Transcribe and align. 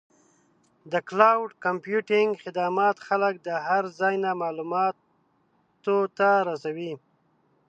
د 0.91 0.93
کلاؤډ 1.07 1.49
کمپیوټینګ 1.65 2.29
خدمات 2.43 2.97
خلک 3.07 3.33
د 3.47 3.49
هر 3.67 3.83
ځای 3.99 4.15
نه 4.23 4.31
معلوماتو 4.41 5.97
ته 6.17 6.29
رسوي. 6.49 6.93